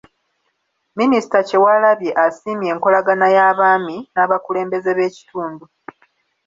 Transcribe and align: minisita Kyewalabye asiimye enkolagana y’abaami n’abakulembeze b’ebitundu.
minisita 0.99 1.37
Kyewalabye 1.47 2.11
asiimye 2.25 2.67
enkolagana 2.73 3.27
y’abaami 3.35 3.97
n’abakulembeze 4.13 4.89
b’ebitundu. 4.97 5.63